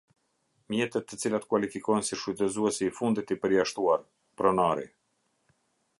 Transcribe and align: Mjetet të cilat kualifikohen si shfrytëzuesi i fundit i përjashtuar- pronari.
Mjetet 0.73 1.05
të 1.11 1.19
cilat 1.23 1.45
kualifikohen 1.51 2.07
si 2.07 2.19
shfrytëzuesi 2.21 2.89
i 2.89 2.95
fundit 3.01 3.35
i 3.35 3.37
përjashtuar- 3.45 4.09
pronari. 4.41 4.91